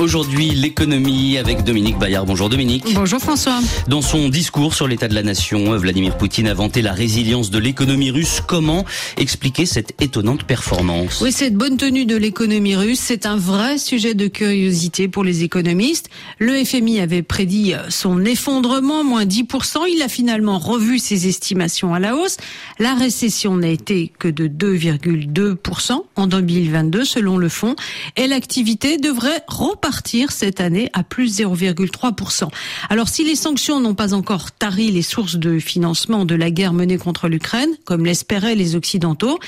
Aujourd'hui, 0.00 0.50
l'économie 0.50 1.38
avec 1.38 1.62
Dominique 1.62 1.98
Bayard. 1.98 2.26
Bonjour 2.26 2.48
Dominique. 2.48 2.84
Bonjour 2.94 3.20
François. 3.20 3.60
Dans 3.86 4.02
son 4.02 4.28
discours 4.28 4.74
sur 4.74 4.88
l'état 4.88 5.06
de 5.06 5.14
la 5.14 5.22
nation, 5.22 5.76
Vladimir 5.76 6.18
Poutine 6.18 6.48
a 6.48 6.54
vanté 6.54 6.82
la 6.82 6.92
résilience 6.92 7.50
de 7.50 7.58
l'économie 7.58 8.10
russe. 8.10 8.42
Comment 8.44 8.84
expliquer 9.16 9.66
cette 9.66 9.94
étonnante 10.02 10.44
performance? 10.44 11.20
Oui, 11.20 11.30
cette 11.30 11.54
bonne 11.54 11.76
tenue 11.76 12.06
de 12.06 12.16
l'économie 12.16 12.74
russe, 12.74 12.98
c'est 12.98 13.24
un 13.24 13.36
vrai 13.36 13.78
sujet 13.78 14.14
de 14.14 14.26
curiosité 14.26 15.06
pour 15.06 15.22
les 15.22 15.44
économistes. 15.44 16.10
Le 16.40 16.64
FMI 16.64 16.98
avait 16.98 17.22
prédit 17.22 17.74
son 17.88 18.24
effondrement, 18.24 19.04
moins 19.04 19.24
10%. 19.24 19.78
Il 19.88 20.02
a 20.02 20.08
finalement 20.08 20.58
revu 20.58 20.98
ses 20.98 21.28
estimations 21.28 21.94
à 21.94 22.00
la 22.00 22.16
hausse. 22.16 22.36
La 22.80 22.94
récession 22.94 23.56
n'a 23.56 23.68
été 23.68 24.12
que 24.18 24.28
de 24.28 24.48
2,2% 24.48 26.00
en 26.16 26.26
2022 26.26 27.04
selon 27.04 27.38
le 27.38 27.48
fonds 27.48 27.76
et 28.16 28.26
l'activité 28.26 28.98
devrait 28.98 29.44
repartir 29.46 29.84
cette 30.30 30.60
année 30.60 30.90
à 30.92 31.02
plus 31.02 31.40
0,3%. 31.40 32.48
Alors 32.90 33.08
si 33.08 33.24
les 33.24 33.34
sanctions 33.34 33.80
n'ont 33.80 33.94
pas 33.94 34.14
encore 34.14 34.52
tari 34.52 34.90
les 34.90 35.02
sources 35.02 35.36
de 35.36 35.58
financement 35.58 36.24
de 36.24 36.34
la 36.34 36.50
guerre 36.50 36.72
menée 36.72 36.98
contre 36.98 37.28
l'Ukraine, 37.28 37.70
comme 37.84 38.04
l'espéraient 38.04 38.54
les 38.54 38.76
Occidentaux, 38.76 39.38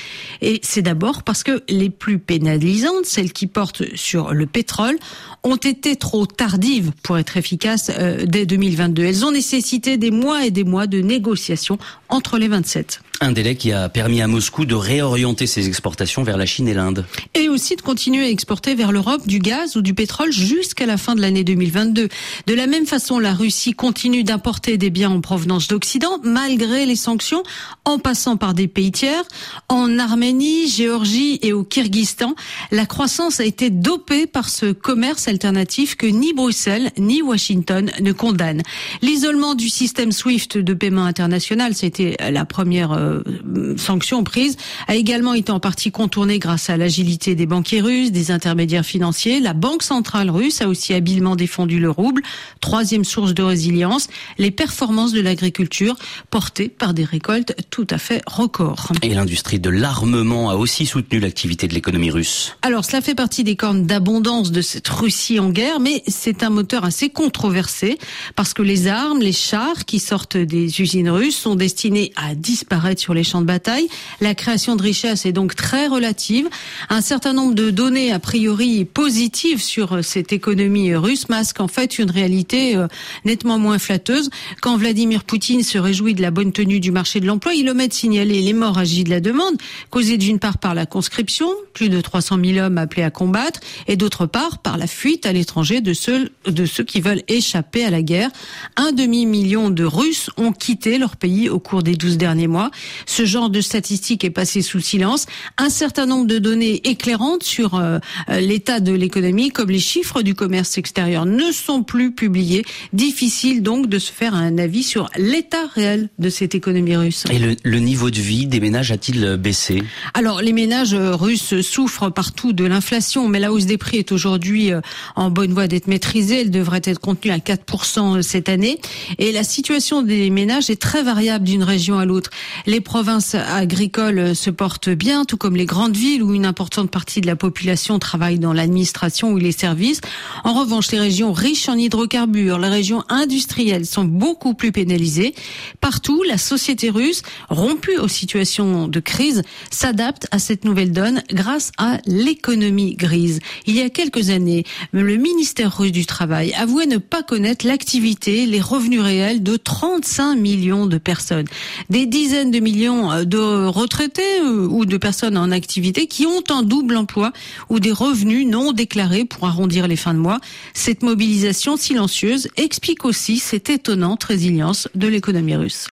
et 0.41 0.59
c'est 0.63 0.81
d'abord 0.81 1.23
parce 1.23 1.43
que 1.43 1.63
les 1.69 1.89
plus 1.89 2.19
pénalisantes, 2.19 3.05
celles 3.05 3.33
qui 3.33 3.47
portent 3.47 3.95
sur 3.95 4.33
le 4.33 4.45
pétrole, 4.45 4.97
ont 5.43 5.55
été 5.55 5.95
trop 5.95 6.25
tardives 6.25 6.91
pour 7.03 7.17
être 7.17 7.37
efficaces 7.37 7.91
euh, 7.97 8.25
dès 8.25 8.45
2022. 8.45 9.03
Elles 9.03 9.25
ont 9.25 9.31
nécessité 9.31 9.97
des 9.97 10.11
mois 10.11 10.45
et 10.45 10.51
des 10.51 10.63
mois 10.63 10.87
de 10.87 11.01
négociations 11.01 11.77
entre 12.09 12.37
les 12.37 12.47
27. 12.47 13.01
Un 13.19 13.31
délai 13.31 13.55
qui 13.55 13.71
a 13.71 13.89
permis 13.89 14.21
à 14.21 14.27
Moscou 14.27 14.65
de 14.65 14.75
réorienter 14.75 15.47
ses 15.47 15.67
exportations 15.67 16.21
vers 16.21 16.37
la 16.37 16.45
Chine 16.45 16.67
et 16.67 16.75
l'Inde. 16.75 17.03
Et 17.33 17.49
aussi 17.49 17.75
de 17.75 17.81
continuer 17.81 18.25
à 18.25 18.29
exporter 18.29 18.75
vers 18.75 18.91
l'Europe 18.91 19.25
du 19.25 19.39
gaz 19.39 19.75
ou 19.75 19.81
du 19.81 19.95
pétrole 19.95 20.31
jusqu'à 20.31 20.85
la 20.85 20.97
fin 20.97 21.15
de 21.15 21.21
l'année 21.21 21.43
2022. 21.43 22.09
De 22.45 22.53
la 22.53 22.67
même 22.67 22.85
façon, 22.85 23.17
la 23.17 23.33
Russie 23.33 23.73
continue 23.73 24.23
d'importer 24.23 24.77
des 24.77 24.91
biens 24.91 25.09
en 25.09 25.19
provenance 25.19 25.67
d'Occident 25.67 26.19
malgré 26.23 26.85
les 26.85 26.95
sanctions, 26.95 27.41
en 27.85 27.97
passant 27.97 28.37
par 28.37 28.53
des 28.53 28.67
pays 28.67 28.91
tiers. 28.91 29.23
En 29.67 29.97
Arménie, 29.97 30.67
Géorgie 30.67 31.39
et 31.41 31.53
au 31.53 31.63
Kyrgyzstan, 31.63 32.35
la 32.71 32.85
croissance 32.85 33.39
a 33.39 33.45
été 33.45 33.71
dopée 33.71 34.27
par 34.27 34.47
ce 34.47 34.71
commerce 34.71 35.27
alternatif 35.27 35.95
que 35.95 36.05
ni 36.05 36.33
Bruxelles 36.33 36.91
ni 36.99 37.23
Washington 37.23 37.89
ne 37.99 38.11
condamnent. 38.11 38.61
L'isolement 39.01 39.55
du 39.55 39.69
système 39.69 40.11
SWIFT 40.11 40.59
de 40.59 40.73
paiement 40.75 41.05
international, 41.05 41.73
c'était 41.73 42.15
la 42.29 42.45
première 42.45 43.06
euh, 43.07 43.75
sanctions 43.77 44.23
prises 44.23 44.57
a 44.87 44.95
également 44.95 45.33
été 45.33 45.51
en 45.51 45.59
partie 45.59 45.91
contournée 45.91 46.39
grâce 46.39 46.69
à 46.69 46.77
l'agilité 46.77 47.35
des 47.35 47.45
banquiers 47.45 47.81
russes, 47.81 48.11
des 48.11 48.31
intermédiaires 48.31 48.85
financiers. 48.85 49.39
La 49.39 49.53
Banque 49.53 49.83
centrale 49.83 50.29
russe 50.29 50.61
a 50.61 50.67
aussi 50.67 50.93
habilement 50.93 51.35
défendu 51.35 51.79
le 51.79 51.89
rouble. 51.89 52.21
Troisième 52.61 53.03
source 53.03 53.33
de 53.33 53.43
résilience, 53.43 54.07
les 54.37 54.51
performances 54.51 55.13
de 55.13 55.21
l'agriculture 55.21 55.95
portées 56.29 56.69
par 56.69 56.93
des 56.93 57.03
récoltes 57.03 57.55
tout 57.69 57.87
à 57.89 57.97
fait 57.97 58.21
records. 58.27 58.91
Et 59.01 59.13
l'industrie 59.13 59.59
de 59.59 59.69
l'armement 59.69 60.49
a 60.49 60.55
aussi 60.55 60.85
soutenu 60.85 61.19
l'activité 61.19 61.67
de 61.67 61.73
l'économie 61.73 62.11
russe. 62.11 62.55
Alors 62.61 62.85
cela 62.85 63.01
fait 63.01 63.15
partie 63.15 63.43
des 63.43 63.55
cornes 63.55 63.85
d'abondance 63.85 64.51
de 64.51 64.61
cette 64.61 64.87
Russie 64.87 65.39
en 65.39 65.49
guerre, 65.49 65.79
mais 65.79 66.03
c'est 66.07 66.43
un 66.43 66.49
moteur 66.49 66.83
assez 66.85 67.09
controversé 67.09 67.97
parce 68.35 68.53
que 68.53 68.61
les 68.61 68.87
armes, 68.87 69.19
les 69.19 69.31
chars 69.31 69.85
qui 69.85 69.99
sortent 69.99 70.37
des 70.37 70.81
usines 70.81 71.09
russes 71.09 71.37
sont 71.37 71.55
destinés 71.55 72.11
à 72.15 72.35
disparaître 72.35 72.96
sur 72.99 73.13
les 73.13 73.23
champs 73.23 73.41
de 73.41 73.45
bataille. 73.45 73.87
La 74.21 74.35
création 74.35 74.75
de 74.75 74.83
richesses 74.83 75.25
est 75.25 75.31
donc 75.31 75.55
très 75.55 75.87
relative. 75.87 76.47
Un 76.89 77.01
certain 77.01 77.33
nombre 77.33 77.55
de 77.55 77.69
données 77.69 78.11
a 78.11 78.19
priori 78.19 78.85
positives 78.85 79.61
sur 79.61 80.03
cette 80.03 80.33
économie 80.33 80.95
russe 80.95 81.29
masquent 81.29 81.61
en 81.61 81.67
fait 81.67 81.99
une 81.99 82.11
réalité 82.11 82.75
euh, 82.75 82.87
nettement 83.25 83.59
moins 83.59 83.79
flatteuse. 83.79 84.29
Quand 84.61 84.77
Vladimir 84.77 85.23
Poutine 85.23 85.63
se 85.63 85.77
réjouit 85.77 86.13
de 86.13 86.21
la 86.21 86.31
bonne 86.31 86.51
tenue 86.51 86.79
du 86.79 86.91
marché 86.91 87.19
de 87.19 87.25
l'emploi, 87.25 87.53
il 87.53 87.69
omet 87.69 87.87
de 87.87 87.93
signaler 87.93 88.41
l'hémorragie 88.41 89.03
de 89.03 89.09
la 89.09 89.19
demande, 89.19 89.55
causée 89.89 90.17
d'une 90.17 90.39
part 90.39 90.57
par 90.57 90.73
la 90.73 90.85
conscription, 90.85 91.49
plus 91.73 91.89
de 91.89 92.01
300 92.01 92.37
000 92.43 92.65
hommes 92.65 92.77
appelés 92.77 93.03
à 93.03 93.11
combattre, 93.11 93.59
et 93.87 93.95
d'autre 93.95 94.25
part 94.25 94.59
par 94.59 94.77
la 94.77 94.87
fuite 94.87 95.25
à 95.25 95.33
l'étranger 95.33 95.81
de 95.81 95.93
ceux, 95.93 96.31
de 96.45 96.65
ceux 96.65 96.83
qui 96.83 97.01
veulent 97.01 97.23
échapper 97.27 97.85
à 97.85 97.89
la 97.89 98.01
guerre. 98.01 98.29
Un 98.75 98.91
demi-million 98.91 99.69
de 99.69 99.83
Russes 99.83 100.29
ont 100.37 100.51
quitté 100.51 100.97
leur 100.97 101.15
pays 101.15 101.49
au 101.49 101.59
cours 101.59 101.83
des 101.83 101.95
12 101.95 102.17
derniers 102.17 102.47
mois. 102.47 102.71
Ce 103.05 103.25
genre 103.25 103.49
de 103.49 103.61
statistique 103.61 104.23
est 104.23 104.29
passé 104.29 104.61
sous 104.61 104.79
silence. 104.79 105.25
Un 105.57 105.69
certain 105.69 106.05
nombre 106.05 106.27
de 106.27 106.39
données 106.39 106.81
éclairantes 106.87 107.43
sur 107.43 107.75
euh, 107.75 107.99
euh, 108.29 108.39
l'état 108.39 108.79
de 108.79 108.93
l'économie, 108.93 109.49
comme 109.49 109.69
les 109.69 109.79
chiffres 109.79 110.21
du 110.21 110.35
commerce 110.35 110.77
extérieur, 110.77 111.25
ne 111.25 111.51
sont 111.51 111.83
plus 111.83 112.11
publiés. 112.11 112.65
Difficile 112.93 113.63
donc 113.63 113.87
de 113.87 113.99
se 113.99 114.11
faire 114.11 114.33
un 114.33 114.57
avis 114.57 114.83
sur 114.83 115.09
l'état 115.17 115.67
réel 115.73 116.09
de 116.19 116.29
cette 116.29 116.55
économie 116.55 116.95
russe. 116.95 117.23
Et 117.31 117.39
le, 117.39 117.55
le 117.63 117.79
niveau 117.79 118.09
de 118.09 118.19
vie 118.19 118.47
des 118.47 118.59
ménages 118.59 118.91
a-t-il 118.91 119.37
baissé? 119.37 119.83
Alors 120.13 120.41
les 120.41 120.53
ménages 120.53 120.95
russes 120.95 121.61
souffrent 121.61 122.09
partout 122.11 122.53
de 122.53 122.65
l'inflation, 122.65 123.27
mais 123.27 123.39
la 123.39 123.51
hausse 123.51 123.65
des 123.65 123.77
prix 123.77 123.97
est 123.97 124.11
aujourd'hui 124.11 124.71
euh, 124.71 124.81
en 125.15 125.29
bonne 125.29 125.53
voie 125.53 125.67
d'être 125.67 125.87
maîtrisée. 125.87 126.41
Elle 126.41 126.51
devrait 126.51 126.81
être 126.83 126.99
contenue 126.99 127.31
à 127.31 127.37
4% 127.37 128.21
cette 128.21 128.49
année. 128.49 128.79
Et 129.17 129.31
la 129.31 129.43
situation 129.43 130.01
des 130.01 130.29
ménages 130.29 130.69
est 130.69 130.81
très 130.81 131.03
variable 131.03 131.45
d'une 131.45 131.63
région 131.63 131.97
à 131.99 132.05
l'autre. 132.05 132.29
Les 132.65 132.76
provinces 132.81 133.35
agricoles 133.35 134.35
se 134.35 134.49
portent 134.49 134.89
bien, 134.89 135.25
tout 135.25 135.37
comme 135.37 135.55
les 135.55 135.65
grandes 135.65 135.95
villes 135.95 136.23
où 136.23 136.33
une 136.33 136.45
importante 136.45 136.89
partie 136.89 137.21
de 137.21 137.27
la 137.27 137.35
population 137.35 137.99
travaille 137.99 138.39
dans 138.39 138.53
l'administration 138.53 139.31
ou 139.31 139.37
les 139.37 139.51
services. 139.51 140.01
En 140.43 140.53
revanche, 140.53 140.91
les 140.91 140.99
régions 140.99 141.33
riches 141.33 141.69
en 141.69 141.75
hydrocarbures, 141.75 142.59
les 142.59 142.69
régions 142.69 143.03
industrielles 143.09 143.85
sont 143.85 144.05
beaucoup 144.05 144.53
plus 144.53 144.71
pénalisées. 144.71 145.33
Partout, 145.81 146.23
la 146.23 146.37
société 146.37 146.89
russe, 146.89 147.21
rompue 147.49 147.97
aux 147.97 148.07
situations 148.07 148.87
de 148.87 148.99
crise, 148.99 149.43
s'adapte 149.71 150.27
à 150.31 150.39
cette 150.39 150.65
nouvelle 150.65 150.91
donne 150.91 151.23
grâce 151.31 151.71
à 151.77 151.99
l'économie 152.05 152.95
grise. 152.95 153.39
Il 153.65 153.75
y 153.75 153.81
a 153.81 153.89
quelques 153.89 154.29
années, 154.29 154.63
le 154.91 155.17
ministère 155.17 155.77
russe 155.77 155.91
du 155.91 156.05
Travail 156.05 156.53
avouait 156.53 156.85
ne 156.85 156.97
pas 156.97 157.23
connaître 157.23 157.65
l'activité, 157.65 158.45
les 158.45 158.61
revenus 158.61 159.01
réels 159.01 159.43
de 159.43 159.57
35 159.57 160.35
millions 160.35 160.85
de 160.85 160.97
personnes. 160.97 161.47
Des 161.89 162.05
dizaines 162.05 162.51
de 162.51 162.59
millions 162.67 163.11
euh, 163.11 163.23
de 163.23 163.67
retraités 163.67 164.41
euh, 164.41 164.67
ou 164.69 164.85
de 164.85 164.97
personnes 164.97 165.37
en 165.37 165.51
activité 165.51 166.07
qui 166.07 166.25
ont 166.25 166.43
un 166.49 166.63
double 166.63 166.97
emploi 166.97 167.31
ou 167.69 167.79
des 167.79 167.91
revenus 167.91 168.45
non 168.45 168.73
déclarés 168.73 169.25
pour 169.25 169.45
arrondir 169.45 169.87
les 169.87 169.95
fins 169.95 170.13
de 170.13 170.19
mois. 170.19 170.39
Cette 170.73 171.01
mobilisation 171.01 171.77
silencieuse 171.77 172.49
explique 172.57 173.05
aussi 173.05 173.37
cette 173.39 173.69
étonnante 173.69 174.23
résilience 174.23 174.89
de 174.95 175.07
l'économie 175.07 175.55
russe. 175.55 175.85